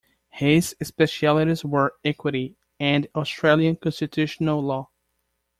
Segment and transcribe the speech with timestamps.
[0.31, 4.89] His specialities were equity and Australian constitutional law.